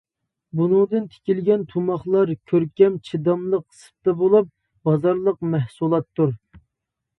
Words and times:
ئۇنىڭدىن 0.61 1.03
تىكىلگەن 1.11 1.65
تۇماقلار 1.73 2.31
كۆركەم، 2.53 2.97
چىداملىق، 3.11 3.67
سىپتا 3.83 4.17
بولۇپ، 4.25 4.51
بازارلىق 4.91 5.41
مەھسۇلاتتۇر. 5.55 6.37